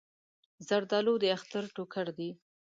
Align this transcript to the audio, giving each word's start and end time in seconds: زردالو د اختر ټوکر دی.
زردالو 0.67 1.13
د 1.23 1.25
اختر 1.35 1.63
ټوکر 1.75 2.07
دی. 2.17 2.29